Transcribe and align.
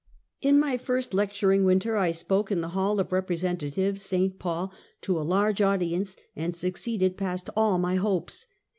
In 0.41 0.59
my 0.59 0.77
first 0.77 1.13
lecturing 1.13 1.63
winter 1.63 1.95
I 1.95 2.09
spoke 2.09 2.51
in 2.51 2.61
the 2.61 2.69
Hall 2.69 2.99
of 2.99 3.11
Representatives, 3.11 4.01
St. 4.01 4.39
Paul, 4.39 4.73
to 5.01 5.19
a 5.19 5.21
large 5.21 5.61
audience, 5.61 6.17
and 6.35 6.55
suc 6.55 6.73
ceeded 6.73 7.17
past 7.17 7.51
all 7.55 7.77
my 7.77 7.97
hopes. 7.97 8.47